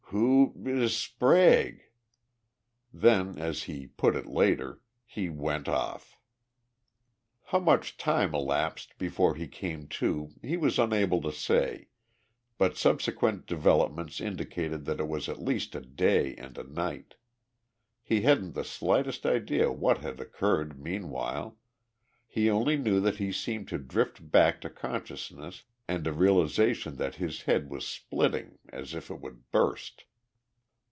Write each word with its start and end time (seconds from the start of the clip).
"Who 0.13 0.51
is 0.65 0.93
Sprague?" 0.97 1.83
Then, 2.93 3.37
as 3.37 3.63
he 3.63 3.87
put 3.87 4.13
it 4.17 4.25
later, 4.25 4.81
he 5.05 5.29
"went 5.29 5.69
off." 5.69 6.17
How 7.45 7.59
much 7.59 7.95
time 7.95 8.35
elapsed 8.35 8.97
before 8.97 9.35
he 9.35 9.47
came 9.47 9.87
to 9.87 10.31
he 10.41 10.57
was 10.57 10.77
unable 10.77 11.21
to 11.21 11.31
say, 11.31 11.87
but 12.57 12.75
subsequent 12.75 13.45
developments 13.45 14.19
indicated 14.19 14.83
that 14.83 14.99
it 14.99 15.07
was 15.07 15.29
at 15.29 15.41
least 15.41 15.75
a 15.75 15.81
day 15.81 16.35
and 16.35 16.57
a 16.57 16.63
night. 16.65 17.15
He 18.03 18.23
hadn't 18.23 18.51
the 18.53 18.65
slightest 18.65 19.25
idea 19.25 19.71
what 19.71 19.99
had 19.99 20.19
occurred 20.19 20.77
meanwhile 20.77 21.57
he 22.27 22.49
only 22.49 22.75
knew 22.75 22.99
that 22.99 23.15
he 23.15 23.31
seemed 23.31 23.69
to 23.69 23.77
drift 23.77 24.29
back 24.29 24.59
to 24.59 24.69
consciousness 24.69 25.63
and 25.87 26.07
a 26.07 26.13
realization 26.13 26.95
that 26.95 27.15
his 27.15 27.41
head 27.41 27.69
was 27.69 27.85
splitting 27.85 28.57
as 28.69 28.93
if 28.93 29.09
it 29.09 29.19
would 29.19 29.51
burst. 29.51 30.05